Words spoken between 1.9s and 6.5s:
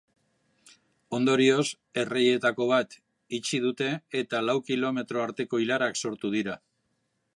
erreietako bat itxi dute eta lau kilometro arteko ilarak sortu